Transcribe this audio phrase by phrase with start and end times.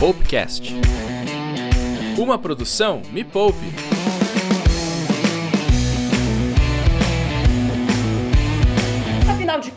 [0.00, 0.72] Poupecast.
[2.16, 3.89] Uma produção Me Poupe.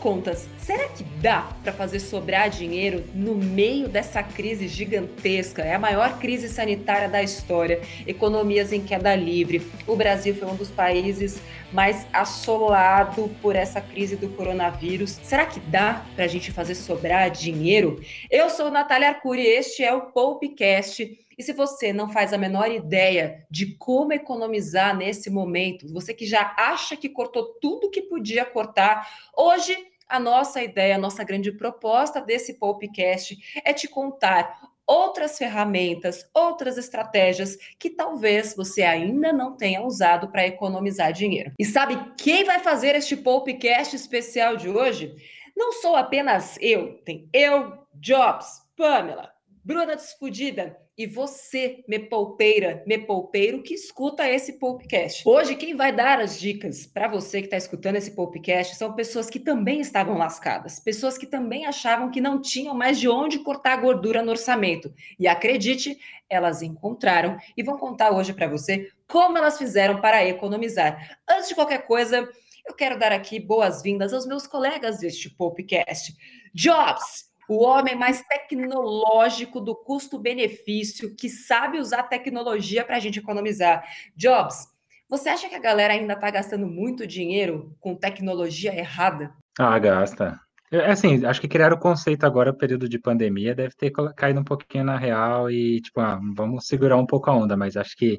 [0.03, 5.61] Contas, será que dá para fazer sobrar dinheiro no meio dessa crise gigantesca?
[5.61, 9.65] É a maior crise sanitária da história, economias em queda livre.
[9.87, 11.41] O Brasil foi um dos países
[11.71, 15.21] mais assolado por essa crise do coronavírus.
[15.23, 18.01] Será que dá para a gente fazer sobrar dinheiro?
[18.29, 21.17] Eu sou Natália Arcuri, este é o Poupecast.
[21.37, 26.25] E se você não faz a menor ideia de como economizar nesse momento, você que
[26.25, 29.75] já acha que cortou tudo que podia cortar, hoje
[30.07, 36.78] a nossa ideia, a nossa grande proposta desse podcast é te contar outras ferramentas, outras
[36.78, 41.52] estratégias que talvez você ainda não tenha usado para economizar dinheiro.
[41.58, 45.16] E sabe quem vai fazer este podcast especial de hoje?
[45.56, 49.33] Não sou apenas eu, tem eu, Jobs, Pamela,
[49.66, 55.23] Bruna Desfudida e você, me poupeira, me poupeiro, que escuta esse podcast.
[55.25, 59.30] Hoje, quem vai dar as dicas para você que está escutando esse podcast são pessoas
[59.30, 63.78] que também estavam lascadas, pessoas que também achavam que não tinham mais de onde cortar
[63.78, 64.94] gordura no orçamento.
[65.17, 65.98] E acredite,
[66.30, 71.17] elas encontraram e vão contar hoje para você como elas fizeram para economizar.
[71.25, 72.30] Antes de qualquer coisa,
[72.67, 76.14] eu quero dar aqui boas-vindas aos meus colegas deste podcast.
[76.53, 83.83] Jobs, o homem mais tecnológico do custo-benefício, que sabe usar tecnologia para a gente economizar.
[84.16, 84.67] Jobs,
[85.09, 89.33] você acha que a galera ainda está gastando muito dinheiro com tecnologia errada?
[89.59, 90.39] Ah, gasta.
[90.71, 94.44] É assim, acho que criaram o conceito agora, período de pandemia, deve ter caído um
[94.44, 98.17] pouquinho na real e, tipo, ah, vamos segurar um pouco a onda, mas acho que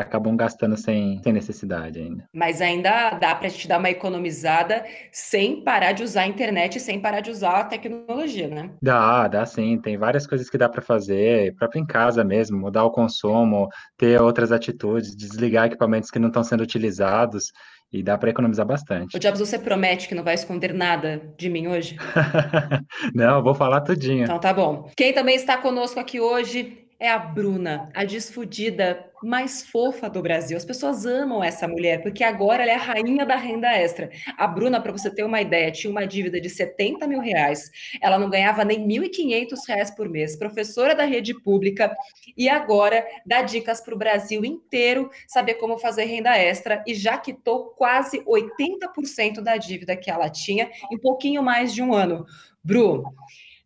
[0.00, 2.24] acabam gastando sem, sem necessidade ainda.
[2.34, 7.00] Mas ainda dá para te dar uma economizada sem parar de usar a internet, sem
[7.00, 8.70] parar de usar a tecnologia, né?
[8.82, 9.78] Dá, dá sim.
[9.80, 14.20] Tem várias coisas que dá para fazer, próprio em casa mesmo, mudar o consumo, ter
[14.20, 17.52] outras atitudes, desligar equipamentos que não estão sendo utilizados.
[17.92, 19.16] E dá para economizar bastante.
[19.16, 21.96] O Jobs, você promete que não vai esconder nada de mim hoje?
[23.12, 24.22] não, vou falar tudinho.
[24.22, 24.88] Então tá bom.
[24.96, 30.54] Quem também está conosco aqui hoje é a Bruna, a desfudida mais fofa do Brasil.
[30.54, 34.10] As pessoas amam essa mulher, porque agora ela é a rainha da renda extra.
[34.36, 37.70] A Bruna, para você ter uma ideia, tinha uma dívida de 70 mil reais.
[38.02, 40.36] Ela não ganhava nem 1.500 reais por mês.
[40.36, 41.90] Professora da rede pública
[42.36, 47.16] e agora dá dicas para o Brasil inteiro saber como fazer renda extra e já
[47.16, 52.26] quitou quase 80% da dívida que ela tinha em pouquinho mais de um ano.
[52.62, 53.04] Bru,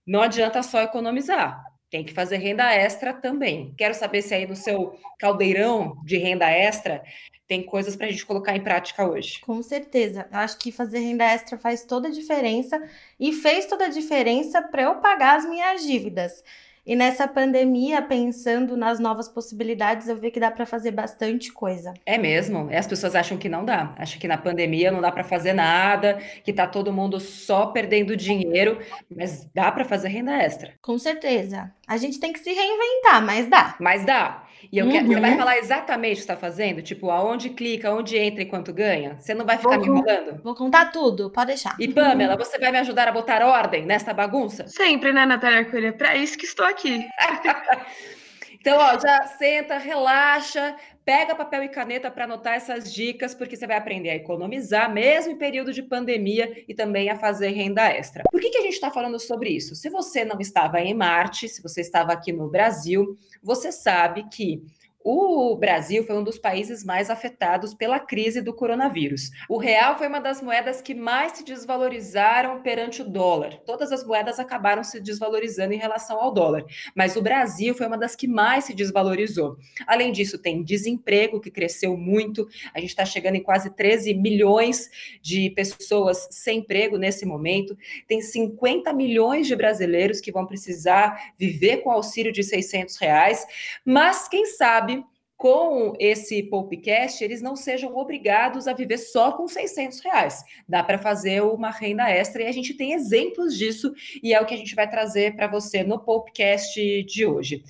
[0.06, 1.63] não adianta só economizar
[1.94, 3.72] tem que fazer renda extra também.
[3.78, 7.05] Quero saber se aí no seu caldeirão de renda extra
[7.47, 9.38] tem coisas para a gente colocar em prática hoje.
[9.43, 10.27] Com certeza.
[10.32, 12.82] Eu acho que fazer renda extra faz toda a diferença
[13.21, 16.43] e fez toda a diferença para eu pagar as minhas dívidas.
[16.87, 21.95] E nessa pandemia, pensando nas novas possibilidades, eu vi que dá para fazer bastante coisa.
[22.05, 22.71] É mesmo?
[22.71, 23.95] E as pessoas acham que não dá.
[23.97, 28.15] Acham que na pandemia não dá para fazer nada, que tá todo mundo só perdendo
[28.15, 28.78] dinheiro,
[29.15, 30.75] mas dá para fazer renda extra.
[30.83, 31.73] Com certeza.
[31.87, 33.77] A gente tem que se reinventar, mas dá.
[33.81, 34.44] Mas dá.
[34.70, 34.92] E eu uhum.
[34.92, 35.38] quero, você vai uhum.
[35.38, 36.82] falar exatamente o que está fazendo?
[36.82, 39.16] Tipo, aonde clica, onde entra e quanto ganha?
[39.19, 40.42] Você não vai ficar vou, me enrolando?
[40.42, 41.76] Vou contar tudo, pode deixar.
[41.78, 44.66] E Pamela, você vai me ajudar a botar ordem nesta bagunça?
[44.66, 45.93] Sempre, né, Natália Arculha?
[45.93, 47.06] Para isso que estou aqui.
[48.64, 53.66] então, ó, já senta, relaxa, pega papel e caneta para anotar essas dicas, porque você
[53.66, 58.22] vai aprender a economizar, mesmo em período de pandemia, e também a fazer renda extra.
[58.32, 59.75] Por que, que a gente está falando sobre isso?
[59.75, 64.62] Se você não estava em Marte, se você estava aqui no Brasil, você sabe que
[65.04, 69.31] o Brasil foi um dos países mais afetados pela crise do coronavírus.
[69.50, 73.60] O real foi uma das moedas que mais se desvalorizaram perante o dólar.
[73.66, 76.64] Todas as moedas acabaram se desvalorizando em relação ao dólar,
[76.97, 79.59] mas o Brasil foi uma das que mais se desvalorizou.
[79.87, 82.48] Além disso, tem desemprego que cresceu muito.
[82.72, 84.88] A gente está chegando em quase 13 milhões
[85.20, 87.76] de pessoas sem emprego nesse momento.
[88.09, 93.44] Tem 50 milhões de brasileiros que vão precisar viver com auxílio de 600 reais.
[93.84, 94.94] Mas quem sabe
[95.36, 100.42] com esse podcast, eles não sejam obrigados a viver só com 600 reais.
[100.69, 103.92] Dá para fazer uma renda extra e a gente tem exemplos disso
[104.22, 107.62] e é o que a gente vai trazer para você no podcast de hoje.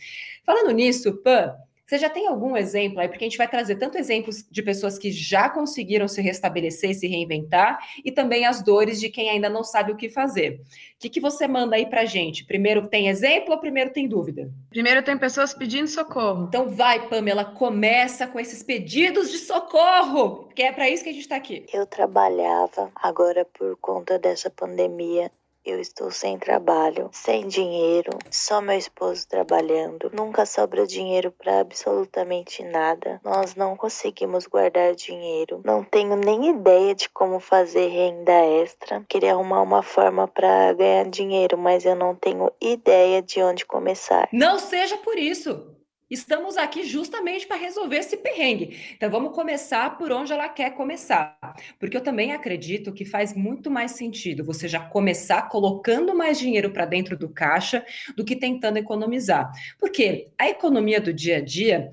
[0.44, 1.56] Falando nisso, Pan,
[1.94, 3.08] você já tem algum exemplo aí?
[3.08, 7.06] Porque a gente vai trazer tanto exemplos de pessoas que já conseguiram se restabelecer, se
[7.06, 10.60] reinventar, e também as dores de quem ainda não sabe o que fazer.
[10.96, 12.44] O que, que você manda aí pra gente?
[12.44, 14.50] Primeiro tem exemplo ou primeiro tem dúvida?
[14.70, 16.46] Primeiro tem pessoas pedindo socorro.
[16.48, 21.12] Então vai, Pamela, começa com esses pedidos de socorro, que é para isso que a
[21.12, 21.64] gente está aqui.
[21.72, 25.30] Eu trabalhava, agora por conta dessa pandemia,
[25.64, 30.10] eu estou sem trabalho, sem dinheiro, só meu esposo trabalhando.
[30.12, 33.20] Nunca sobra dinheiro para absolutamente nada.
[33.24, 35.60] Nós não conseguimos guardar dinheiro.
[35.64, 38.32] Não tenho nem ideia de como fazer renda
[38.62, 39.04] extra.
[39.08, 44.28] Queria arrumar uma forma para ganhar dinheiro, mas eu não tenho ideia de onde começar.
[44.32, 45.73] Não seja por isso.
[46.10, 48.78] Estamos aqui justamente para resolver esse perrengue.
[48.94, 51.38] Então vamos começar por onde ela quer começar,
[51.78, 56.70] porque eu também acredito que faz muito mais sentido você já começar colocando mais dinheiro
[56.70, 57.84] para dentro do caixa
[58.14, 59.50] do que tentando economizar.
[59.78, 61.90] Porque a economia do dia a dia,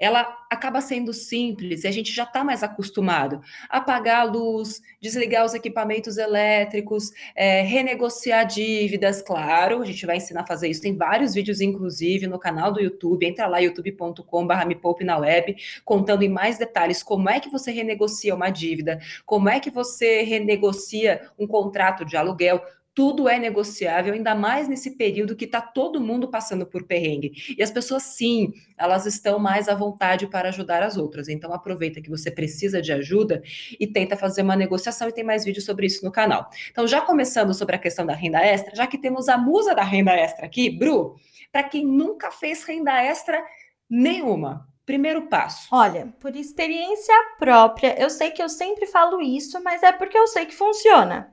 [0.00, 5.44] ela acaba sendo simples e a gente já está mais acostumado apagar a luz, desligar
[5.44, 10.80] os equipamentos elétricos, é, renegociar dívidas, claro, a gente vai ensinar a fazer isso.
[10.80, 13.26] Tem vários vídeos, inclusive, no canal do YouTube.
[13.26, 15.54] Entra lá, youtube.com.br me poupe na web,
[15.84, 20.22] contando em mais detalhes como é que você renegocia uma dívida, como é que você
[20.22, 22.62] renegocia um contrato de aluguel
[22.94, 27.32] tudo é negociável, ainda mais nesse período que está todo mundo passando por perrengue.
[27.56, 31.28] E as pessoas, sim, elas estão mais à vontade para ajudar as outras.
[31.28, 33.42] Então, aproveita que você precisa de ajuda
[33.78, 35.08] e tenta fazer uma negociação.
[35.08, 36.48] E tem mais vídeos sobre isso no canal.
[36.70, 39.84] Então, já começando sobre a questão da renda extra, já que temos a musa da
[39.84, 41.16] renda extra aqui, Bru,
[41.52, 43.42] para quem nunca fez renda extra
[43.88, 45.68] nenhuma, Primeiro passo.
[45.70, 50.26] Olha, por experiência própria, eu sei que eu sempre falo isso, mas é porque eu
[50.26, 51.30] sei que funciona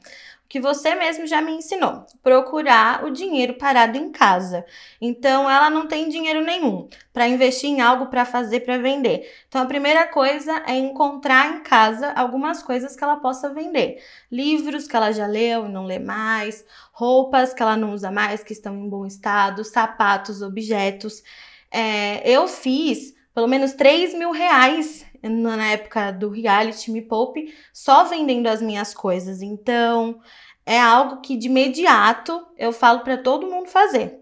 [0.50, 2.06] que você mesmo já me ensinou.
[2.24, 4.66] Procurar o dinheiro parado em casa.
[5.02, 9.30] Então, ela não tem dinheiro nenhum para investir em algo para fazer para vender.
[9.48, 14.02] Então, a primeira coisa é encontrar em casa algumas coisas que ela possa vender.
[14.32, 18.44] Livros que ela já leu e não lê mais, roupas que ela não usa mais,
[18.44, 21.24] que estão em bom estado, sapatos, objetos.
[21.72, 28.04] É, eu fiz pelo menos 3 mil reais na época do reality Me Poupe, só
[28.04, 29.42] vendendo as minhas coisas.
[29.42, 30.20] Então,
[30.66, 34.20] é algo que de imediato eu falo para todo mundo fazer.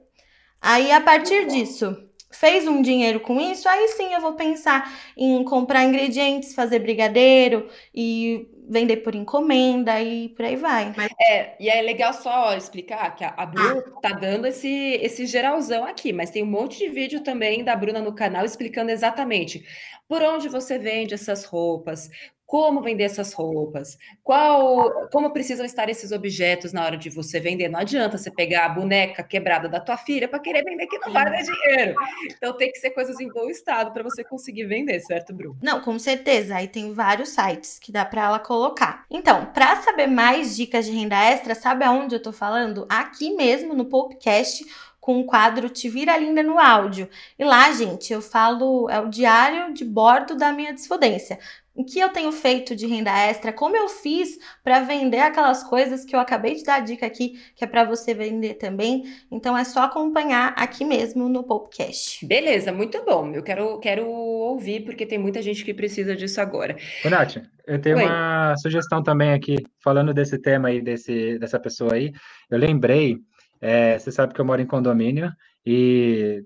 [0.61, 1.95] Aí, a partir disso,
[2.31, 7.69] fez um dinheiro com isso, aí sim eu vou pensar em comprar ingredientes, fazer brigadeiro
[7.93, 10.93] e vender por encomenda e por aí vai.
[10.95, 11.11] Mas...
[11.19, 14.01] É, e é legal só explicar que a, a Bruna ah.
[14.01, 14.69] tá dando esse,
[15.01, 18.91] esse geralzão aqui, mas tem um monte de vídeo também da Bruna no canal explicando
[18.91, 19.65] exatamente
[20.07, 22.09] por onde você vende essas roupas,
[22.45, 27.69] como vender essas roupas, qual, como precisam estar esses objetos na hora de você vender.
[27.69, 31.11] Não adianta você pegar a boneca quebrada da tua filha para querer vender que não
[31.11, 31.95] vai dar dinheiro.
[32.31, 35.57] Então tem que ser coisas em bom estado para você conseguir vender, certo, Bruno?
[35.61, 36.55] Não, com certeza.
[36.55, 39.05] Aí tem vários sites que dá para ela colocar.
[39.09, 42.85] Então, para saber mais dicas de renda extra, sabe aonde eu tô falando?
[42.89, 44.65] Aqui mesmo no podcast
[45.05, 47.07] com o quadro Te Vira Linda no áudio.
[47.37, 51.37] E lá, gente, eu falo, é o diário de bordo da minha desfodência.
[51.75, 56.05] O que eu tenho feito de renda extra, como eu fiz para vender aquelas coisas
[56.05, 59.03] que eu acabei de dar dica aqui, que é para você vender também.
[59.29, 62.25] Então é só acompanhar aqui mesmo no podcast.
[62.25, 63.31] Beleza, muito bom.
[63.33, 66.77] Eu quero, quero ouvir, porque tem muita gente que precisa disso agora.
[67.03, 67.37] Ô, Nath,
[67.67, 68.05] eu tenho Oi.
[68.05, 72.11] uma sugestão também aqui, falando desse tema aí, desse, dessa pessoa aí.
[72.49, 73.19] Eu lembrei
[73.61, 75.31] é, você sabe que eu moro em condomínio
[75.65, 76.43] e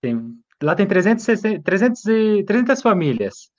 [0.00, 0.18] tem,
[0.62, 3.50] lá tem 360, 300, e, 300 famílias.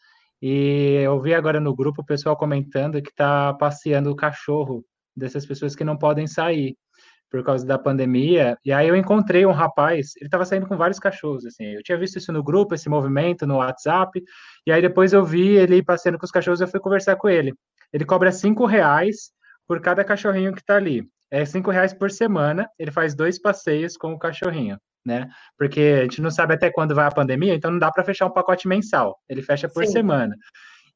[0.48, 4.86] E eu vi agora no grupo o pessoal comentando que está passeando o cachorro
[5.18, 6.78] dessas pessoas que não podem sair
[7.32, 8.56] por causa da pandemia.
[8.64, 11.66] E aí eu encontrei um rapaz, ele estava saindo com vários cachorros, assim.
[11.66, 14.24] Eu tinha visto isso no grupo, esse movimento no WhatsApp.
[14.68, 17.52] E aí depois eu vi ele passeando com os cachorros, eu fui conversar com ele.
[17.92, 19.32] Ele cobra cinco reais
[19.68, 22.70] por cada cachorrinho que está ali é cinco reais por semana.
[22.78, 25.28] Ele faz dois passeios com o cachorrinho, né?
[25.58, 28.26] Porque a gente não sabe até quando vai a pandemia, então não dá para fechar
[28.26, 29.18] um pacote mensal.
[29.30, 29.92] Ele fecha por Sim.
[29.92, 30.36] semana.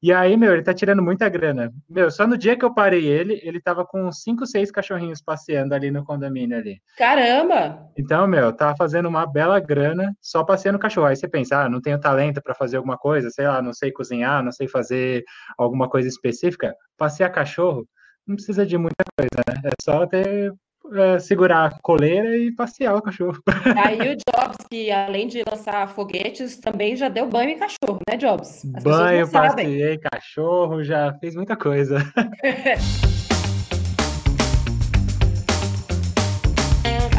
[0.02, 1.70] E aí, meu, ele tá tirando muita grana.
[1.86, 5.74] Meu, só no dia que eu parei ele, ele tava com cinco, seis cachorrinhos passeando
[5.74, 6.80] ali no condomínio ali.
[6.96, 7.86] Caramba!
[7.98, 11.06] Então, meu, tava fazendo uma bela grana só passeando cachorro.
[11.06, 13.92] Aí você pensa, ah, não tenho talento para fazer alguma coisa, sei lá, não sei
[13.92, 15.22] cozinhar, não sei fazer
[15.58, 16.74] alguma coisa específica.
[16.96, 17.86] Passear cachorro,
[18.26, 19.70] não precisa de muita coisa, né?
[19.70, 20.50] É só ter
[20.92, 23.42] é, segurar a coleira e passear o cachorro.
[23.84, 28.16] Aí o Jobs, que além de lançar foguetes, também já deu banho em cachorro, né,
[28.16, 28.62] Jobs?
[28.74, 31.98] As banho, passei cachorro, já fez muita coisa.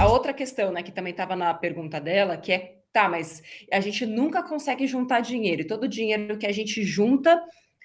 [0.02, 3.80] a outra questão, né, que também estava na pergunta dela, que é, tá, mas a
[3.80, 7.40] gente nunca consegue juntar dinheiro, e todo o dinheiro que a gente junta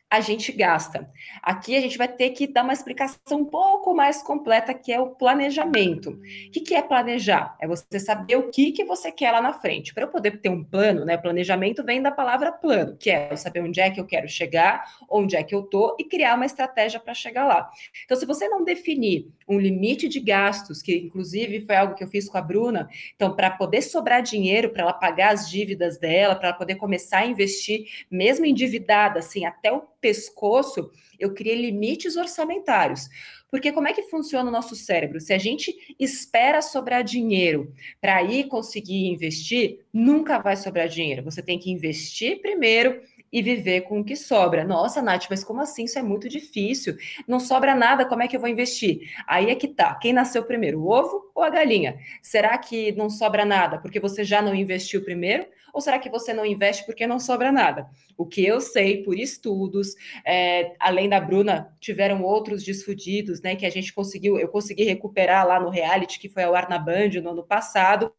[0.09, 1.11] a gente gasta.
[1.43, 5.01] Aqui a gente vai ter que dar uma explicação um pouco mais completa, que é
[5.01, 6.11] o planejamento.
[6.11, 7.57] O que, que é planejar?
[7.61, 9.93] É você saber o que, que você quer lá na frente.
[9.93, 11.17] Para eu poder ter um plano, né?
[11.17, 14.85] Planejamento vem da palavra plano, que é eu saber onde é que eu quero chegar,
[15.11, 17.69] onde é que eu tô e criar uma estratégia para chegar lá.
[18.05, 22.09] Então, se você não definir um limite de gastos, que inclusive foi algo que eu
[22.09, 26.37] fiz com a Bruna, então, para poder sobrar dinheiro para ela pagar as dívidas dela,
[26.37, 32.17] para ela poder começar a investir, mesmo endividada, assim, até o pescoço, eu criei limites
[32.17, 33.09] orçamentários.
[33.51, 35.21] Porque como é que funciona o nosso cérebro?
[35.21, 41.25] Se a gente espera sobrar dinheiro para ir conseguir investir, nunca vai sobrar dinheiro.
[41.25, 43.01] Você tem que investir primeiro
[43.33, 44.65] e viver com o que sobra.
[44.65, 45.85] Nossa, Nath, mas como assim?
[45.85, 46.97] Isso é muito difícil.
[47.27, 49.11] Não sobra nada, como é que eu vou investir?
[49.27, 49.95] Aí é que tá.
[49.97, 51.99] Quem nasceu primeiro, o ovo ou a galinha?
[52.23, 55.47] Será que não sobra nada porque você já não investiu primeiro?
[55.77, 57.87] Ou será que você não investe porque não sobra nada?
[58.17, 63.55] O que eu sei por estudos, é, além da Bruna, tiveram outros desfudidos, né?
[63.55, 66.79] Que a gente conseguiu, eu consegui recuperar lá no reality que foi ao ar na
[66.79, 68.11] Band no ano passado,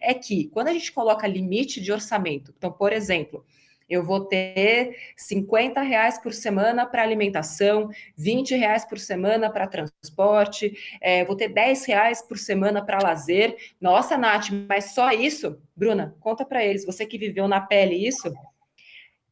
[0.00, 3.44] é que quando a gente coloca limite de orçamento, então, por exemplo,
[3.94, 10.76] eu vou ter 50 reais por semana para alimentação, 20 reais por semana para transporte,
[11.00, 13.56] é, vou ter 10 reais por semana para lazer.
[13.80, 15.58] Nossa, Nath, mas só isso?
[15.76, 18.32] Bruna, conta para eles, você que viveu na pele isso,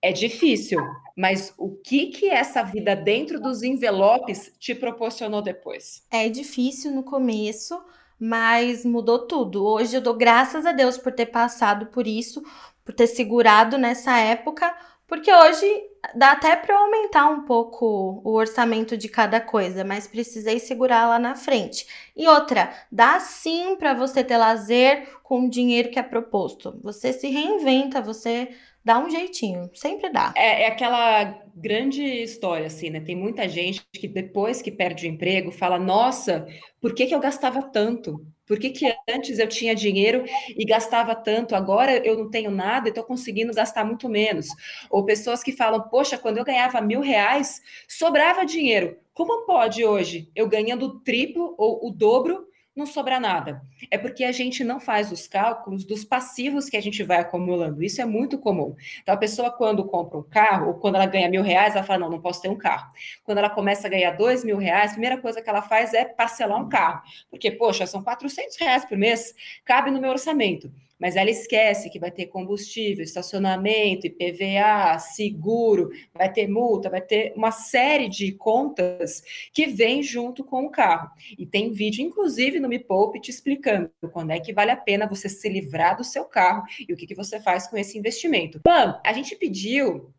[0.01, 0.81] é difícil,
[1.17, 6.05] mas o que que essa vida dentro dos envelopes te proporcionou depois?
[6.11, 7.81] É difícil no começo,
[8.19, 9.65] mas mudou tudo.
[9.65, 12.43] Hoje eu dou graças a Deus por ter passado por isso,
[12.85, 14.75] por ter segurado nessa época,
[15.07, 15.67] porque hoje
[16.15, 21.19] dá até para aumentar um pouco o orçamento de cada coisa, mas precisei segurar lá
[21.19, 21.87] na frente.
[22.17, 26.79] E outra, dá sim para você ter lazer com o dinheiro que é proposto.
[26.83, 28.49] Você se reinventa, você
[28.85, 30.33] dá um jeitinho, sempre dá.
[30.37, 31.25] É, é, aquela
[31.55, 33.01] grande história, assim, né?
[33.01, 36.47] Tem muita gente que depois que perde o emprego fala: Nossa,
[36.81, 38.27] por que, que eu gastava tanto?
[38.47, 41.55] Por que, que antes eu tinha dinheiro e gastava tanto?
[41.55, 44.49] Agora eu não tenho nada e estou conseguindo gastar muito menos.
[44.91, 48.97] Ou pessoas que falam: Poxa, quando eu ganhava mil reais, sobrava dinheiro.
[49.15, 53.63] Como pode hoje, eu ganhando o triplo ou o dobro, não sobra nada.
[53.91, 57.83] É porque a gente não faz os cálculos dos passivos que a gente vai acumulando.
[57.83, 58.75] Isso é muito comum.
[59.03, 62.01] Então, a pessoa, quando compra um carro, ou quando ela ganha mil reais, ela fala:
[62.01, 62.91] não, não posso ter um carro.
[63.25, 66.05] Quando ela começa a ganhar dois mil reais, a primeira coisa que ela faz é
[66.05, 67.03] parcelar um carro.
[67.31, 71.99] Porque, poxa, são 400 reais por mês, cabe no meu orçamento mas ela esquece que
[71.99, 79.21] vai ter combustível, estacionamento, IPVA, seguro, vai ter multa, vai ter uma série de contas
[79.53, 81.11] que vem junto com o carro.
[81.37, 85.09] E tem vídeo, inclusive, no Me Poupe, te explicando quando é que vale a pena
[85.09, 88.61] você se livrar do seu carro e o que, que você faz com esse investimento.
[88.65, 90.15] Bom, a gente pediu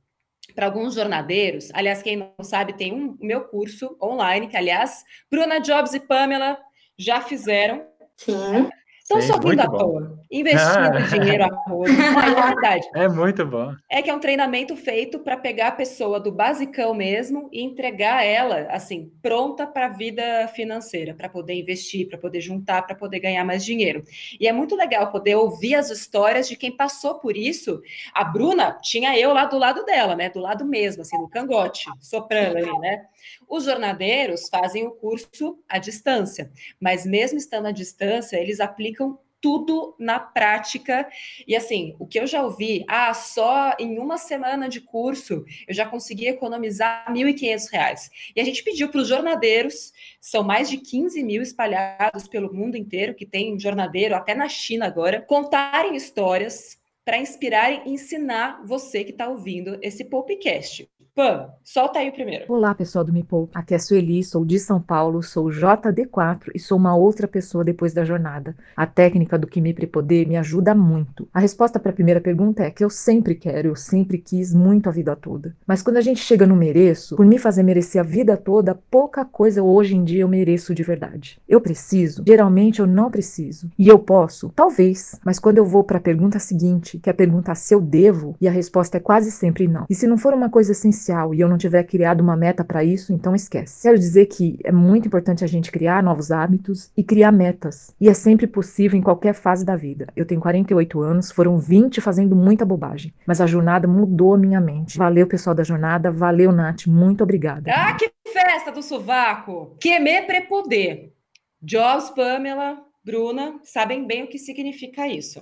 [0.53, 5.61] para alguns jornadeiros, aliás, quem não sabe, tem um meu curso online, que, aliás, Bruna
[5.61, 6.59] Jobs e Pamela
[6.97, 7.87] já fizeram.
[8.17, 8.69] Sim.
[9.03, 11.01] Estão sorrindo à toa, investindo ah.
[11.12, 11.91] dinheiro a roda.
[11.91, 12.89] É verdade.
[12.95, 13.75] É muito bom.
[13.89, 18.24] É que é um treinamento feito para pegar a pessoa do basicão mesmo e entregar
[18.24, 23.19] ela, assim, pronta para a vida financeira, para poder investir, para poder juntar, para poder
[23.19, 24.05] ganhar mais dinheiro.
[24.39, 27.81] E é muito legal poder ouvir as histórias de quem passou por isso.
[28.13, 30.29] A Bruna tinha eu lá do lado dela, né?
[30.29, 33.05] Do lado mesmo, assim, no cangote, soprando ali, né?
[33.53, 39.95] Os jornadeiros fazem o curso à distância, mas mesmo estando à distância, eles aplicam tudo
[40.00, 41.07] na prática.
[41.48, 45.74] E assim, o que eu já ouvi, ah, só em uma semana de curso eu
[45.75, 48.10] já consegui economizar R$ 1.500.
[48.36, 52.75] E a gente pediu para os jornadeiros, são mais de 15 mil espalhados pelo mundo
[52.75, 59.03] inteiro, que tem jornadeiro até na China agora, contarem histórias para inspirar e ensinar você
[59.03, 60.89] que está ouvindo esse podcast.
[61.15, 62.46] Pam, solta aí o primeiro.
[62.48, 63.51] Olá, pessoal do Me Poupe.
[63.53, 67.93] Aqui é Sueli, sou de São Paulo, sou JD4 e sou uma outra pessoa depois
[67.93, 68.55] da jornada.
[68.75, 71.27] A técnica do que me prepoder me ajuda muito.
[71.32, 74.89] A resposta para a primeira pergunta é que eu sempre quero, eu sempre quis muito
[74.89, 75.55] a vida toda.
[75.67, 79.24] Mas quando a gente chega no mereço, por me fazer merecer a vida toda, pouca
[79.24, 81.39] coisa hoje em dia eu mereço de verdade.
[81.48, 82.24] Eu preciso?
[82.25, 83.70] Geralmente eu não preciso.
[83.77, 84.51] E eu posso?
[84.55, 85.20] Talvez.
[85.24, 88.36] Mas quando eu vou para a pergunta seguinte, que é a pergunta se eu devo,
[88.41, 89.86] e a resposta é quase sempre não.
[89.88, 92.83] E se não for uma coisa essencial, e eu não tiver criado uma meta para
[92.83, 93.81] isso, então esquece.
[93.83, 97.93] Quero dizer que é muito importante a gente criar novos hábitos e criar metas.
[98.00, 100.07] E é sempre possível em qualquer fase da vida.
[100.15, 104.62] Eu tenho 48 anos, foram 20 fazendo muita bobagem, mas a jornada mudou a minha
[104.62, 104.98] mente.
[104.98, 107.72] Valeu, pessoal da jornada, valeu, Nath, muito obrigada.
[107.74, 109.75] Ah, que festa do sovaco!
[109.79, 111.13] Quemer prepoder.
[111.62, 115.41] Jobs, Pamela, Bruna, sabem bem o que significa isso.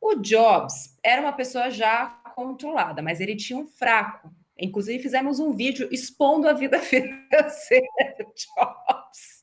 [0.00, 4.30] O Jobs era uma pessoa já controlada, mas ele tinha um fraco
[4.62, 7.86] Inclusive, fizemos um vídeo expondo a vida financeira
[8.18, 9.42] Jobs.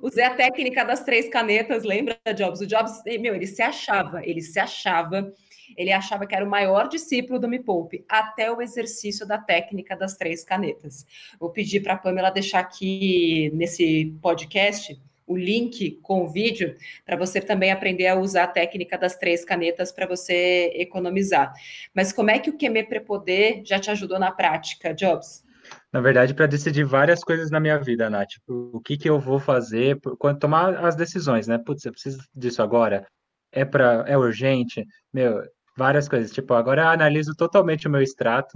[0.00, 2.60] Usei a técnica das três canetas, lembra, Jobs?
[2.60, 5.32] O Jobs, meu, ele se achava, ele se achava,
[5.76, 9.96] ele achava que era o maior discípulo do Me Poupe, até o exercício da técnica
[9.96, 11.04] das três canetas.
[11.40, 14.96] Vou pedir para a Pamela deixar aqui nesse podcast
[15.26, 19.44] o link com o vídeo para você também aprender a usar a técnica das três
[19.44, 21.52] canetas para você economizar.
[21.94, 25.44] Mas como é que o QME Prepoder já te ajudou na prática, Jobs?
[25.92, 28.34] Na verdade, para decidir várias coisas na minha vida, Nath.
[28.46, 31.58] O que, que eu vou fazer, quando tomar as decisões, né?
[31.58, 33.06] Putz, eu preciso disso agora.
[33.50, 35.42] É para, é urgente, meu,
[35.76, 36.30] várias coisas.
[36.30, 38.52] Tipo, agora eu analiso totalmente o meu extrato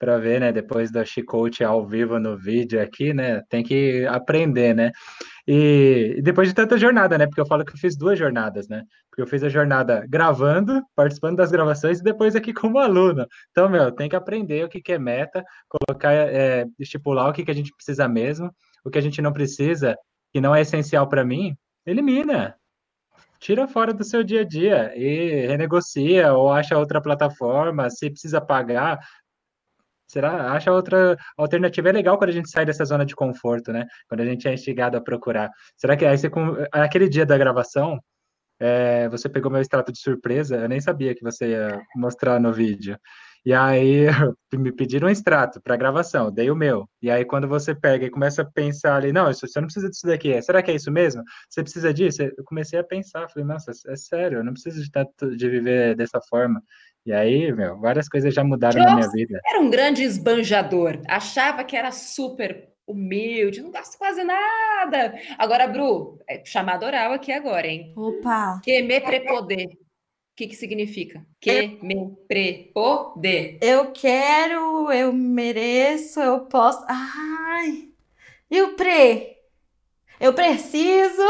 [0.00, 0.50] para ver, né?
[0.50, 3.42] Depois da Chicote ao vivo no vídeo aqui, né?
[3.50, 4.90] Tem que aprender, né?
[5.46, 7.26] E, depois de tanta jornada, né?
[7.26, 8.82] Porque eu falo que eu fiz duas jornadas, né?
[9.10, 13.26] Porque eu fiz a jornada gravando, participando das gravações e depois aqui como aluno.
[13.50, 17.44] Então, meu, tem que aprender o que, que é meta, colocar, é, estipular o que,
[17.44, 18.50] que a gente precisa mesmo,
[18.82, 19.96] o que a gente não precisa,
[20.32, 21.54] que não é essencial para mim,
[21.84, 22.56] elimina.
[23.40, 27.88] Tira fora do seu dia a dia e renegocia ou acha outra plataforma.
[27.88, 28.98] Se precisa pagar,
[30.10, 30.52] Será?
[30.52, 31.88] Acha outra alternativa.
[31.88, 33.86] É legal quando a gente sai dessa zona de conforto, né?
[34.08, 35.50] Quando a gente é instigado a procurar.
[35.76, 36.28] Será que aí você,
[36.72, 38.00] aquele dia da gravação,
[38.58, 40.56] é, você pegou meu extrato de surpresa?
[40.56, 42.98] Eu nem sabia que você ia mostrar no vídeo.
[43.44, 44.06] E aí
[44.54, 46.88] me pediram um extrato para gravação, dei o meu.
[47.00, 49.88] E aí quando você pega e começa a pensar ali, não, isso, você não precisa
[49.88, 51.22] disso daqui, será que é isso mesmo?
[51.48, 52.22] Você precisa disso?
[52.22, 55.96] Eu comecei a pensar, falei, nossa, é sério, eu não preciso de, tanto, de viver
[55.96, 56.62] dessa forma.
[57.10, 59.40] E aí, meu, várias coisas já mudaram na minha vida.
[59.44, 65.18] Era um grande esbanjador, achava que era super humilde, não gasto quase nada.
[65.36, 67.92] Agora, Bru, é chamada oral aqui agora, hein?
[67.96, 68.60] Opa!
[68.62, 69.66] Que me prepoder.
[69.66, 71.26] O que, que significa?
[71.40, 73.58] Que me prepoder.
[73.60, 76.86] Eu quero, eu mereço, eu posso.
[76.88, 77.88] Ai!
[78.48, 79.36] E o pre?
[80.20, 81.26] Eu preciso.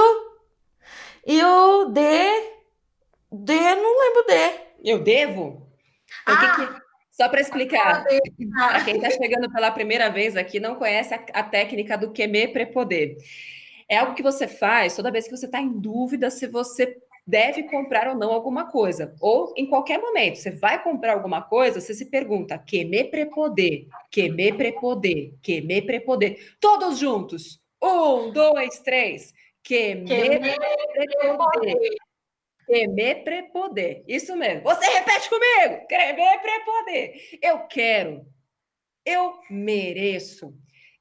[1.26, 2.50] E o de?
[3.32, 4.60] De, não lembro de.
[4.84, 5.69] Eu devo?
[6.26, 6.90] Ah, que que...
[7.10, 11.42] Só para explicar, para quem está chegando pela primeira vez aqui, não conhece a, a
[11.42, 13.16] técnica do QME prepoder.
[13.88, 16.96] É algo que você faz toda vez que você está em dúvida se você
[17.26, 19.14] deve comprar ou não alguma coisa.
[19.20, 23.86] Ou em qualquer momento, você vai comprar alguma coisa, você se pergunta: que me prepoder,
[24.10, 26.54] que me prepoder, que me prepoder.
[26.60, 27.60] Todos juntos.
[27.82, 29.32] Um, dois, três.
[29.62, 30.38] Que me
[31.18, 31.76] prepoder.
[32.70, 34.04] Temer prepoder.
[34.06, 34.62] Isso mesmo.
[34.62, 35.86] Você repete comigo.
[35.88, 37.14] Temer prepoder.
[37.42, 38.24] Eu quero.
[39.04, 40.54] Eu mereço.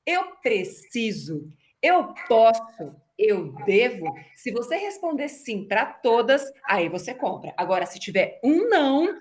[0.04, 1.48] Eu preciso.
[1.80, 2.96] Eu posso.
[3.16, 4.12] Eu devo.
[4.36, 7.54] Se você responder sim para todas, aí você compra.
[7.56, 9.14] Agora, se tiver um não,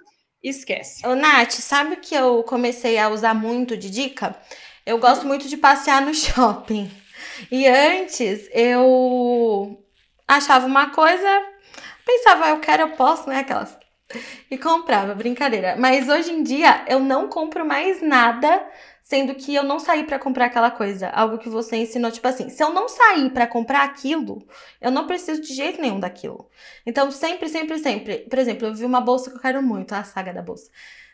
[0.42, 1.06] esquece.
[1.06, 4.34] Ô, Nath, sabe que eu comecei a usar muito de dica?
[4.86, 6.90] Eu gosto muito de passear no shopping.
[7.50, 9.84] E antes eu
[10.26, 11.46] achava uma coisa,
[12.08, 13.40] pensava, eu quero, eu posso, né?
[13.40, 13.76] Aquelas.
[14.50, 15.76] E comprava, brincadeira.
[15.76, 18.66] Mas hoje em dia eu não compro mais nada,
[19.02, 21.10] sendo que eu não saí para comprar aquela coisa.
[21.10, 24.46] Algo que você ensinou, tipo assim, se eu não sair para comprar aquilo,
[24.80, 26.48] eu não preciso de jeito nenhum daquilo.
[26.86, 28.18] Então, sempre, sempre, sempre.
[28.30, 30.70] Por exemplo, eu vi uma bolsa que eu quero muito, a saga da bolsa.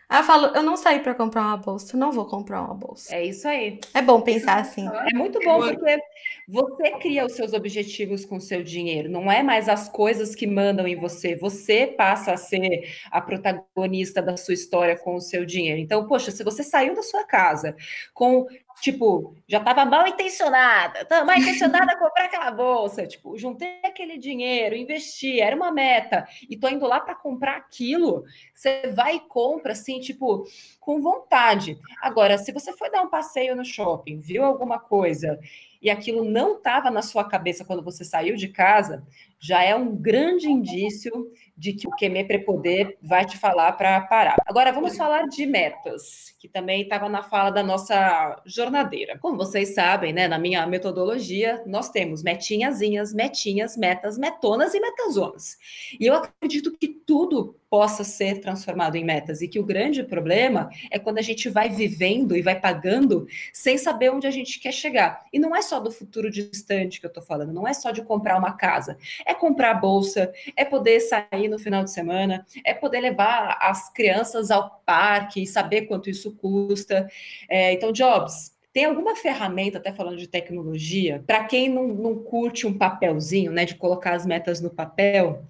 [0.09, 3.15] Aí eu falo, eu não saí para comprar uma bolsa, não vou comprar uma bolsa.
[3.15, 3.81] É isso aí.
[3.95, 4.87] É bom pensar assim.
[4.87, 5.99] É muito bom porque
[6.47, 10.47] você cria os seus objetivos com o seu dinheiro, não é mais as coisas que
[10.47, 11.35] mandam em você.
[11.37, 15.81] Você passa a ser a protagonista da sua história com o seu dinheiro.
[15.81, 17.75] Então, poxa, se você saiu da sua casa
[18.13, 18.47] com
[18.85, 24.19] tipo, já estava mal intencionada, estava mal intencionada a comprar aquela bolsa, tipo, juntei aquele
[24.19, 29.21] dinheiro, investi, era uma meta, e tô indo lá para comprar aquilo, você vai e
[29.21, 30.45] compra, assim, tipo,
[30.79, 31.79] com vontade.
[32.03, 35.39] Agora, se você foi dar um passeio no shopping, viu alguma coisa,
[35.85, 39.07] e aquilo não estava na sua cabeça quando você saiu de casa,
[39.39, 44.37] já é um grande indício de que o QME Prepoder vai te falar para parar.
[44.47, 49.19] Agora vamos falar de metas, que também estava na fala da nossa jornadeira.
[49.19, 55.59] Como vocês sabem, né, na minha metodologia, nós temos metinhazinhas, metinhas, metas, metonas e metazonas.
[56.01, 60.71] E eu acredito que tudo possa ser transformado em metas e que o grande problema
[60.93, 64.71] é quando a gente vai vivendo e vai pagando sem saber onde a gente quer
[64.71, 65.25] chegar.
[65.33, 68.01] E não é só do futuro distante que eu estou falando, não é só de
[68.01, 73.01] comprar uma casa, é comprar bolsa, é poder sair no final de semana, é poder
[73.01, 77.09] levar as crianças ao parque e saber quanto isso custa.
[77.49, 82.69] É, então, Jobs, tem alguma ferramenta, até falando de tecnologia, para quem não, não curte
[82.69, 85.45] um papelzinho, né, de colocar as metas no papel,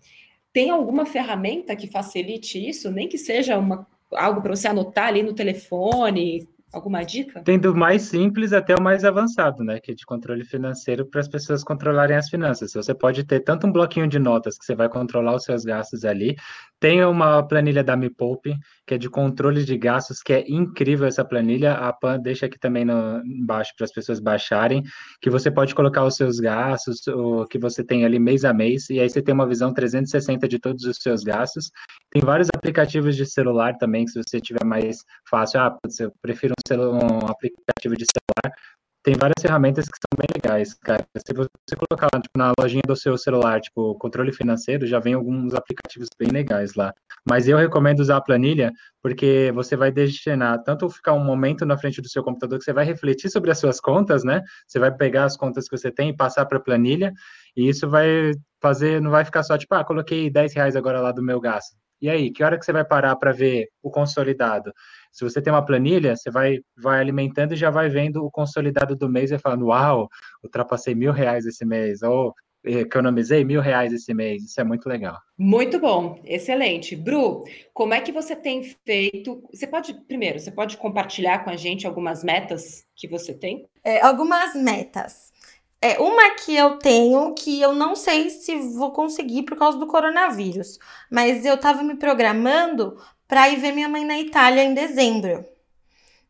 [0.55, 5.21] tem alguma ferramenta que facilite isso, nem que seja uma, algo para você anotar ali
[5.21, 7.41] no telefone, Alguma dica?
[7.43, 9.79] Tem do mais simples até o mais avançado, né?
[9.79, 12.73] Que é de controle financeiro para as pessoas controlarem as finanças.
[12.73, 16.05] Você pode ter tanto um bloquinho de notas que você vai controlar os seus gastos
[16.05, 16.35] ali.
[16.81, 18.57] Tem uma planilha da Me Poupe,
[18.87, 21.75] que é de controle de gastos, que é incrível essa planilha.
[21.75, 24.83] A Pan deixa aqui também no, embaixo para as pessoas baixarem,
[25.21, 28.91] que você pode colocar os seus gastos, o que você tem ali mês a mês,
[28.91, 31.71] e aí você tem uma visão 360 de todos os seus gastos.
[32.11, 36.53] Tem vários aplicativos de celular também, que se você tiver mais fácil, ah, eu prefiro
[36.53, 38.57] um, um aplicativo de celular,
[39.05, 41.07] tem várias ferramentas que são bem legais, cara.
[41.19, 45.53] Se você colocar tipo, na lojinha do seu celular, tipo, controle financeiro, já vem alguns
[45.53, 46.91] aplicativos bem legais lá.
[47.29, 48.73] Mas eu recomendo usar a planilha,
[49.03, 52.73] porque você vai destinar tanto ficar um momento na frente do seu computador que você
[52.73, 54.41] vai refletir sobre as suas contas, né?
[54.67, 57.13] Você vai pegar as contas que você tem e passar para a planilha,
[57.55, 61.13] e isso vai fazer, não vai ficar só tipo, ah, coloquei 10 reais agora lá
[61.13, 61.77] do meu gasto.
[62.01, 64.73] E aí, que hora que você vai parar para ver o consolidado?
[65.15, 68.97] Se você tem uma planilha, você vai, vai alimentando e já vai vendo o consolidado
[68.97, 70.09] do mês e falando, uau,
[70.43, 74.43] ultrapassei mil reais esse mês, ou economizei mil reais esse mês.
[74.43, 75.17] Isso é muito legal.
[75.39, 76.97] Muito bom, excelente.
[76.97, 79.41] Bru, como é que você tem feito?
[79.53, 83.69] Você pode, primeiro, você pode compartilhar com a gente algumas metas que você tem?
[83.85, 85.33] É, algumas metas.
[85.81, 89.87] É, uma que eu tenho que eu não sei se vou conseguir por causa do
[89.87, 90.79] coronavírus,
[91.13, 95.45] mas eu tava me programando para ir ver minha mãe na Itália em dezembro.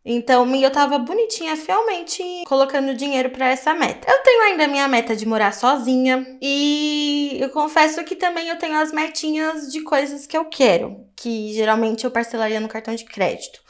[0.06, 4.06] Então, eu tava bonitinha, fielmente colocando dinheiro para essa meta.
[4.10, 8.58] Eu tenho ainda a minha meta de morar sozinha e eu confesso que também eu
[8.58, 13.04] tenho as metinhas de coisas que eu quero, que geralmente eu parcelaria no cartão de
[13.04, 13.62] crédito.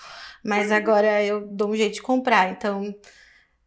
[0.44, 2.92] Mas agora eu dou um jeito de comprar, então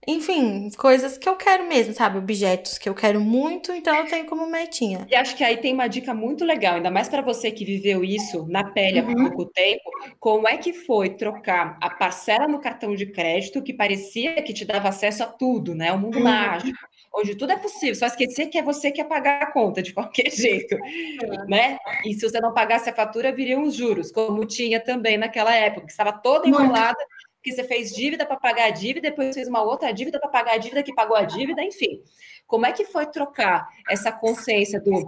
[0.08, 2.18] enfim, coisas que eu quero mesmo, sabe?
[2.18, 5.06] Objetos que eu quero muito, então eu tenho como metinha.
[5.10, 8.06] E acho que aí tem uma dica muito legal, ainda mais para você que viveu
[8.06, 9.12] isso na pele uhum.
[9.12, 9.84] há pouco tempo.
[10.18, 14.64] Como é que foi trocar a parcela no cartão de crédito que parecia que te
[14.64, 15.92] dava acesso a tudo, né?
[15.92, 16.24] O mundo uhum.
[16.24, 16.80] mágico,
[17.14, 19.94] onde tudo é possível, só esquecer que é você que ia pagar a conta de
[19.94, 21.46] qualquer jeito, uhum.
[21.50, 21.78] né?
[22.06, 25.88] E se você não pagasse a fatura, viriam os juros, como tinha também naquela época,
[25.88, 26.98] que estava toda enrolada.
[26.98, 30.30] Muito que você fez dívida para pagar a dívida, depois fez uma outra dívida para
[30.30, 32.02] pagar a dívida que pagou a dívida, enfim.
[32.46, 35.06] Como é que foi trocar essa consciência do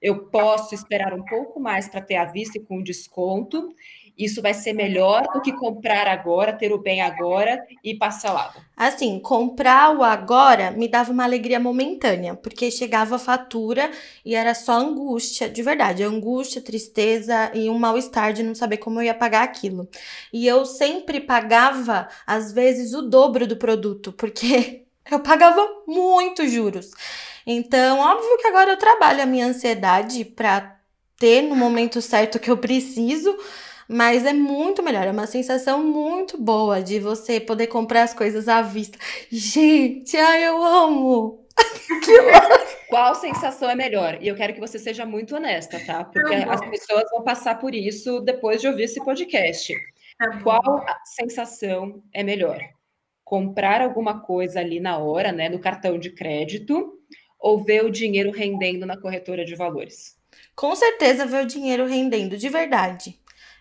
[0.00, 3.74] eu posso esperar um pouco mais para ter a vista e com desconto
[4.18, 8.60] isso vai ser melhor do que comprar agora, ter o bem agora e parcelado.
[8.76, 13.90] Assim, comprar o agora me dava uma alegria momentânea, porque chegava a fatura
[14.24, 18.98] e era só angústia, de verdade, angústia, tristeza e um mal-estar de não saber como
[18.98, 19.88] eu ia pagar aquilo.
[20.32, 26.90] E eu sempre pagava, às vezes, o dobro do produto, porque eu pagava muito juros.
[27.46, 30.76] Então, óbvio que agora eu trabalho a minha ansiedade para
[31.18, 33.36] ter no momento certo que eu preciso,
[33.88, 38.46] mas é muito melhor, é uma sensação muito boa de você poder comprar as coisas
[38.46, 38.98] à vista.
[39.30, 41.46] Gente, ai, eu amo!
[42.04, 44.18] que Qual sensação é melhor?
[44.20, 46.04] E eu quero que você seja muito honesta, tá?
[46.04, 49.74] Porque tá as pessoas vão passar por isso depois de ouvir esse podcast.
[50.18, 52.60] Tá Qual sensação é melhor?
[53.24, 56.98] Comprar alguma coisa ali na hora, né, no cartão de crédito,
[57.38, 60.16] ou ver o dinheiro rendendo na corretora de valores?
[60.54, 63.18] Com certeza ver o dinheiro rendendo, de verdade.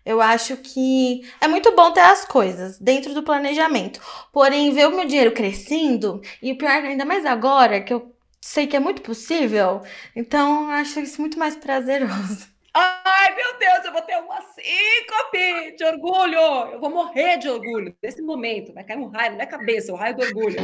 [0.08, 4.00] Eu acho que é muito bom ter as coisas dentro do planejamento.
[4.32, 8.68] Porém, ver o meu dinheiro crescendo, e o pior ainda mais agora, que eu sei
[8.68, 9.82] que é muito possível,
[10.16, 12.48] então acho isso muito mais prazeroso.
[12.74, 16.72] Ai, meu Deus, eu vou ter uma síncope de orgulho.
[16.72, 18.74] Eu vou morrer de orgulho nesse momento.
[18.74, 20.58] Vai cair um raio na minha cabeça, o raio do orgulho.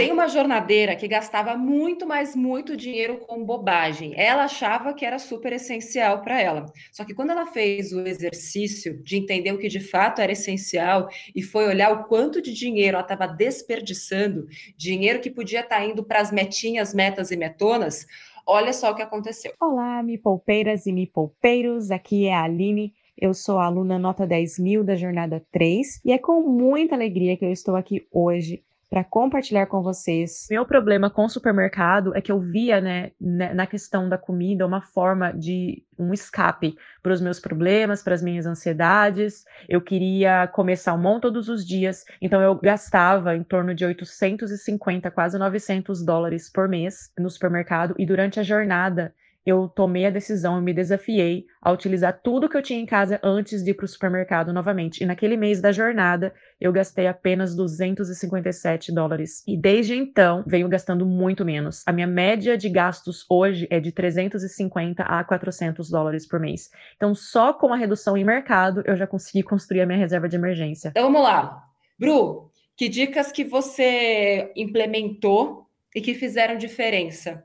[0.00, 4.14] Tem uma jornadeira que gastava muito, mas muito dinheiro com bobagem.
[4.16, 6.64] Ela achava que era super essencial para ela.
[6.90, 11.10] Só que quando ela fez o exercício de entender o que de fato era essencial
[11.36, 15.84] e foi olhar o quanto de dinheiro ela estava desperdiçando, dinheiro que podia estar tá
[15.84, 18.06] indo para as metinhas, metas e metonas,
[18.46, 19.52] olha só o que aconteceu.
[19.60, 22.94] Olá, me poupeiras e me poupeiros, aqui é a Aline.
[23.18, 27.36] Eu sou a aluna nota 10 mil da jornada 3 e é com muita alegria
[27.36, 30.48] que eu estou aqui hoje para compartilhar com vocês.
[30.50, 34.66] Meu problema com o supermercado é que eu via, né, né na questão da comida,
[34.66, 39.44] uma forma de um escape para os meus problemas, para as minhas ansiedades.
[39.68, 45.38] Eu queria comer salmão todos os dias, então eu gastava em torno de 850, quase
[45.38, 50.62] 900 dólares por mês no supermercado e durante a jornada eu tomei a decisão, eu
[50.62, 53.88] me desafiei a utilizar tudo que eu tinha em casa antes de ir para o
[53.88, 55.02] supermercado novamente.
[55.02, 59.42] E naquele mês da jornada, eu gastei apenas 257 dólares.
[59.46, 61.82] E desde então, venho gastando muito menos.
[61.86, 66.70] A minha média de gastos hoje é de 350 a 400 dólares por mês.
[66.96, 70.36] Então, só com a redução em mercado, eu já consegui construir a minha reserva de
[70.36, 70.90] emergência.
[70.90, 71.64] Então, vamos lá.
[71.98, 77.44] Bru, que dicas que você implementou e que fizeram diferença?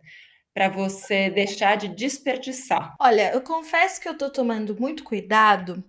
[0.55, 2.95] Para você deixar de desperdiçar?
[2.97, 5.83] Olha, eu confesso que eu tô tomando muito cuidado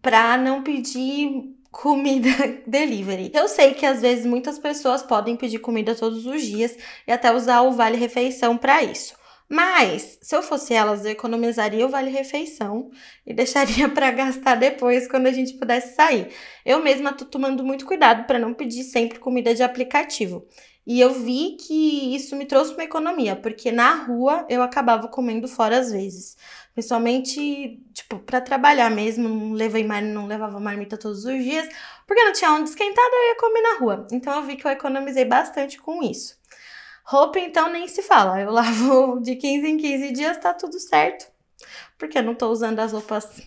[0.00, 2.30] para não pedir comida
[2.66, 3.30] delivery.
[3.34, 6.74] Eu sei que às vezes muitas pessoas podem pedir comida todos os dias
[7.06, 9.14] e até usar o vale refeição para isso.
[9.46, 12.90] Mas, se eu fosse elas, eu economizaria o vale refeição
[13.26, 16.28] e deixaria para gastar depois quando a gente pudesse sair.
[16.64, 20.46] Eu mesma tô tomando muito cuidado para não pedir sempre comida de aplicativo.
[20.88, 25.46] E eu vi que isso me trouxe uma economia, porque na rua eu acabava comendo
[25.46, 26.34] fora às vezes.
[26.72, 30.00] Principalmente, tipo, para trabalhar mesmo, não, levei mar...
[30.00, 31.68] não levava marmita todos os dias,
[32.06, 34.06] porque não tinha onde esquentar, eu ia comer na rua.
[34.10, 36.38] Então eu vi que eu economizei bastante com isso.
[37.04, 38.40] Roupa, então, nem se fala.
[38.40, 41.30] Eu lavo de 15 em 15 dias, tá tudo certo.
[41.98, 43.42] Porque eu não tô usando as roupas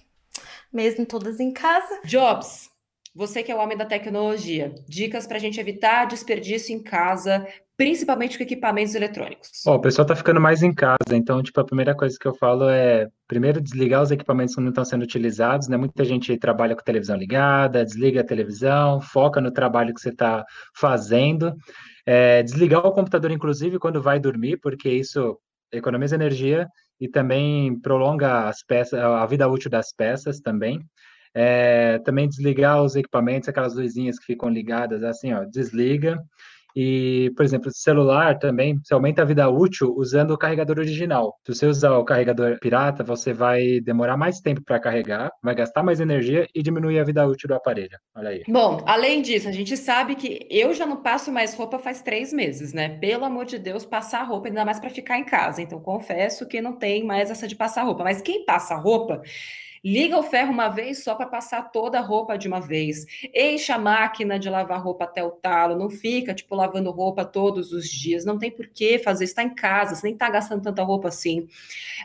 [0.71, 2.01] mesmo todas em casa.
[2.05, 2.70] Jobs,
[3.13, 7.45] você que é o homem da tecnologia, dicas para a gente evitar desperdício em casa,
[7.75, 9.65] principalmente com equipamentos eletrônicos.
[9.65, 12.69] O pessoal está ficando mais em casa, então, tipo, a primeira coisa que eu falo
[12.69, 15.75] é, primeiro, desligar os equipamentos que não estão sendo utilizados, né?
[15.75, 20.45] Muita gente trabalha com televisão ligada, desliga a televisão, foca no trabalho que você está
[20.75, 21.53] fazendo.
[22.05, 25.37] É, desligar o computador, inclusive, quando vai dormir, porque isso
[25.71, 26.67] economiza energia
[26.99, 30.79] e também prolonga as peças, a vida útil das peças também.
[31.33, 36.17] É, também desligar os equipamentos, aquelas luzinhas que ficam ligadas, assim, ó, desliga.
[36.75, 41.35] E, por exemplo, celular também, você aumenta a vida útil usando o carregador original.
[41.45, 45.83] Se você usar o carregador pirata, você vai demorar mais tempo para carregar, vai gastar
[45.83, 47.97] mais energia e diminuir a vida útil do aparelho.
[48.15, 48.43] Olha aí.
[48.47, 52.31] Bom, além disso, a gente sabe que eu já não passo mais roupa faz três
[52.31, 52.97] meses, né?
[52.99, 55.61] Pelo amor de Deus, passar roupa ainda mais para ficar em casa.
[55.61, 58.03] Então, confesso que não tem mais essa de passar roupa.
[58.03, 59.21] Mas quem passa roupa
[59.83, 63.05] Liga o ferro uma vez só para passar toda a roupa de uma vez.
[63.33, 65.77] Enche a máquina de lavar roupa até o talo.
[65.77, 68.23] Não fica, tipo, lavando roupa todos os dias.
[68.23, 69.23] Não tem por que fazer.
[69.23, 71.47] Está em casa, você nem está gastando tanta roupa assim.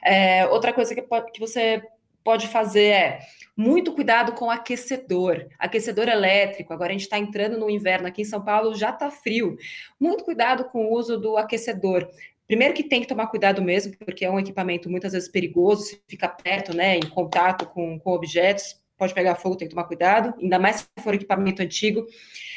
[0.03, 1.83] É, outra coisa que, que você
[2.25, 3.21] pode fazer é
[3.57, 6.73] muito cuidado com aquecedor, aquecedor elétrico.
[6.73, 9.57] Agora a gente está entrando no inverno aqui em São Paulo, já está frio.
[9.99, 12.09] Muito cuidado com o uso do aquecedor.
[12.46, 16.02] Primeiro que tem que tomar cuidado mesmo, porque é um equipamento muitas vezes perigoso, se
[16.06, 20.35] fica perto, né, em contato com, com objetos, pode pegar fogo, tem que tomar cuidado,
[20.40, 22.06] ainda mais se for equipamento antigo.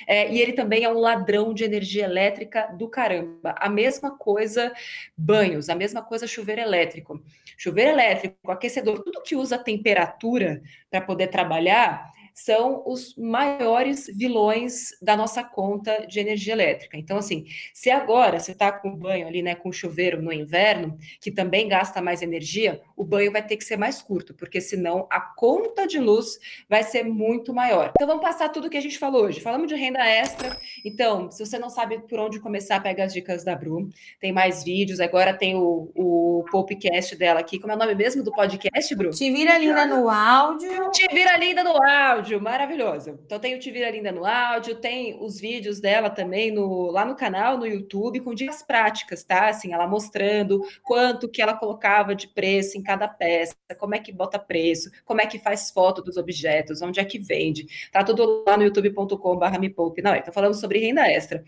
[0.07, 3.53] É, e ele também é um ladrão de energia elétrica do caramba.
[3.57, 4.73] A mesma coisa
[5.17, 7.21] banhos, a mesma coisa chuveiro elétrico.
[7.57, 15.15] Chuveiro elétrico, aquecedor, tudo que usa temperatura para poder trabalhar, são os maiores vilões da
[15.15, 16.97] nossa conta de energia elétrica.
[16.97, 21.31] Então, assim, se agora você está com banho ali, né, com chuveiro no inverno, que
[21.31, 25.19] também gasta mais energia, o banho vai ter que ser mais curto, porque senão a
[25.19, 26.39] conta de luz
[26.69, 27.91] vai ser muito maior.
[27.95, 29.39] Então, vamos passar tudo que a gente falou hoje.
[29.41, 30.57] Falamos de renda extra.
[30.85, 33.89] Então, se você não sabe por onde começar, pega as dicas da Bru.
[34.19, 34.99] Tem mais vídeos.
[34.99, 37.59] Agora tem o, o podcast dela aqui.
[37.59, 39.11] Como é o nome mesmo do podcast, Bru?
[39.11, 40.91] Te vira linda no áudio.
[40.91, 43.17] Te vira linda no áudio áudio maravilhosa.
[43.25, 47.05] Então tem o Te Vira Linda no áudio, tem os vídeos dela também no, lá
[47.05, 49.47] no canal, no YouTube, com dicas práticas, tá?
[49.47, 54.11] Assim, ela mostrando quanto que ela colocava de preço em cada peça, como é que
[54.11, 57.65] bota preço, como é que faz foto dos objetos, onde é que vende.
[57.91, 60.01] Tá tudo lá no youtube.com.br me poupe.
[60.01, 61.43] Não, então falando sobre renda extra.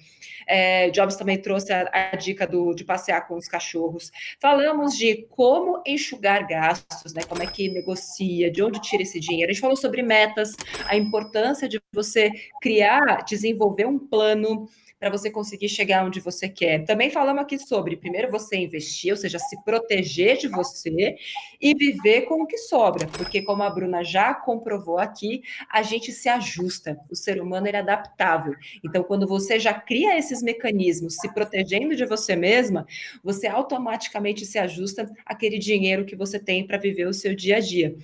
[0.47, 4.11] É, Jobs também trouxe a, a dica do, de passear com os cachorros.
[4.39, 7.23] Falamos de como enxugar gastos, né?
[7.27, 9.49] Como é que negocia, de onde tira esse dinheiro.
[9.49, 10.51] A gente falou sobre metas,
[10.85, 14.67] a importância de você criar, desenvolver um plano
[15.01, 16.85] para você conseguir chegar onde você quer.
[16.85, 21.15] Também falamos aqui sobre, primeiro, você investir, ou seja, se proteger de você
[21.59, 26.11] e viver com o que sobra, porque como a Bruna já comprovou aqui, a gente
[26.11, 28.53] se ajusta, o ser humano é adaptável.
[28.85, 32.85] Então, quando você já cria esses mecanismos, se protegendo de você mesma,
[33.23, 37.59] você automaticamente se ajusta àquele dinheiro que você tem para viver o seu dia a
[37.59, 37.95] dia.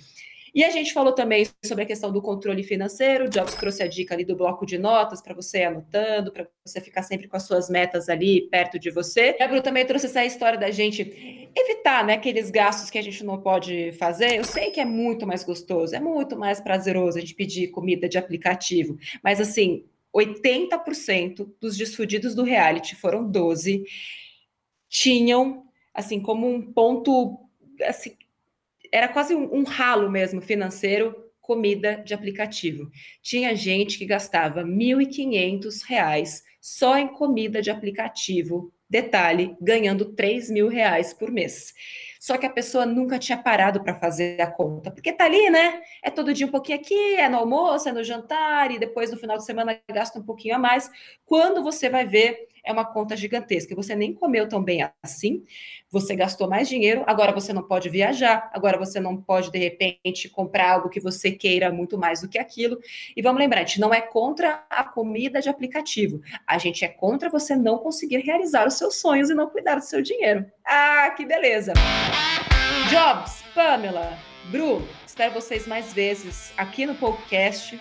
[0.58, 3.26] E a gente falou também sobre a questão do controle financeiro.
[3.26, 6.48] O Jobs trouxe a dica ali do bloco de notas para você ir anotando, para
[6.66, 9.36] você ficar sempre com as suas metas ali perto de você.
[9.38, 13.02] E a Bru também trouxe essa história da gente evitar né, aqueles gastos que a
[13.02, 14.36] gente não pode fazer.
[14.36, 18.08] Eu sei que é muito mais gostoso, é muito mais prazeroso a gente pedir comida
[18.08, 23.84] de aplicativo, mas assim, 80% dos desfudidos do reality foram 12
[24.88, 27.38] tinham assim como um ponto
[27.86, 28.17] assim,
[28.92, 32.90] era quase um, um ralo mesmo financeiro comida de aplicativo.
[33.22, 38.70] Tinha gente que gastava R$ 1.500 só em comida de aplicativo.
[38.90, 41.72] Detalhe, ganhando 3 mil reais por mês.
[42.20, 45.80] Só que a pessoa nunca tinha parado para fazer a conta, porque tá ali, né?
[46.02, 49.16] É todo dia um pouquinho aqui, é no almoço, é no jantar, e depois no
[49.16, 50.90] final de semana gasta um pouquinho a mais.
[51.24, 53.74] Quando você vai ver, é uma conta gigantesca.
[53.74, 55.44] Você nem comeu tão bem assim,
[55.90, 60.28] você gastou mais dinheiro, agora você não pode viajar, agora você não pode, de repente,
[60.28, 62.78] comprar algo que você queira muito mais do que aquilo.
[63.16, 66.88] E vamos lembrar, a gente não é contra a comida de aplicativo, a gente é
[66.88, 70.44] contra você não conseguir realizar os seus sonhos e não cuidar do seu dinheiro.
[70.64, 71.72] Ah, que beleza!
[72.90, 74.18] Jobs, Pamela,
[74.50, 77.78] Bru, espero vocês mais vezes aqui no podcast,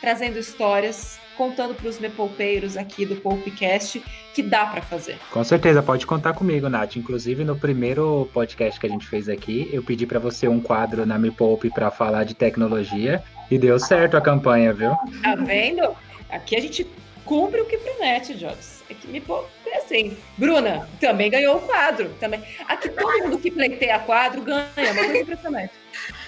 [0.00, 4.02] trazendo histórias contando para os mepolpeiros aqui do Poupecast
[4.34, 5.18] que dá para fazer.
[5.30, 6.96] Com certeza, pode contar comigo, Nath.
[6.96, 11.06] Inclusive, no primeiro podcast que a gente fez aqui, eu pedi para você um quadro
[11.06, 14.90] na Me Poupe para falar de tecnologia e deu certo a campanha, viu?
[15.22, 15.94] Tá vendo?
[16.28, 16.86] Aqui a gente
[17.24, 18.75] cumpre o que promete, Jobs.
[18.88, 19.22] É que Me
[19.66, 20.16] é assim.
[20.36, 22.10] Bruna também ganhou o quadro.
[22.20, 22.42] Também.
[22.68, 25.72] Aqui todo mundo que pleiteia quadro ganha, uma coisa impressionante.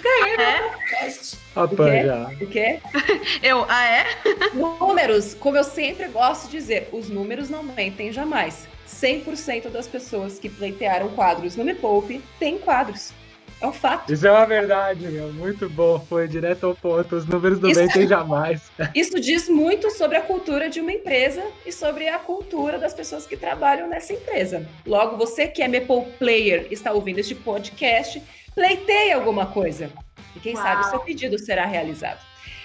[0.02, 1.10] Ganhei é?
[1.54, 2.30] Opa, já.
[2.40, 2.80] O quê?
[3.42, 4.06] Eu, ah, é?
[4.54, 8.66] Números, como eu sempre gosto de dizer, os números não mentem jamais.
[8.88, 13.12] 100% das pessoas que pleitearam quadros no Me Poupe têm quadros.
[13.60, 14.12] É um fato.
[14.12, 15.32] Isso é uma verdade, meu.
[15.32, 15.98] Muito bom.
[16.08, 17.16] Foi direto ao ponto.
[17.16, 18.70] Os números não mentem jamais.
[18.94, 23.26] Isso diz muito sobre a cultura de uma empresa e sobre a cultura das pessoas
[23.26, 24.66] que trabalham nessa empresa.
[24.86, 28.22] Logo, você que é Meeple Player está ouvindo este podcast,
[28.54, 29.90] pleiteie alguma coisa.
[30.36, 30.62] E quem Uau.
[30.62, 32.20] sabe o seu pedido será realizado.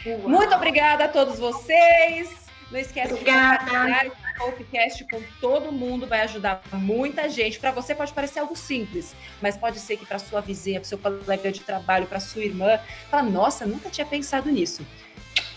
[0.06, 0.30] Uau.
[0.30, 2.44] Muito obrigada a todos vocês.
[2.72, 3.66] Não esquece Obrigada.
[3.66, 7.60] de compartilhar podcast com todo mundo, vai ajudar muita gente.
[7.60, 10.98] Para você pode parecer algo simples, mas pode ser que para sua vizinha, para seu
[10.98, 14.86] colega de trabalho, para sua irmã, fala: "Nossa, nunca tinha pensado nisso".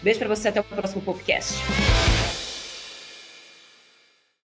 [0.02, 1.54] Beijo para você até o próximo podcast.